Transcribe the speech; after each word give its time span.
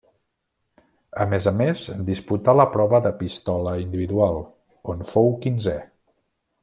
A 1.25 1.27
més 1.33 1.49
a 1.51 1.53
més 1.57 1.83
disputà 2.07 2.55
la 2.61 2.67
prova 2.77 3.01
de 3.09 3.11
pistola 3.19 3.75
individual, 3.85 4.41
on 4.95 5.05
fou 5.13 5.31
quinzè. 5.45 5.77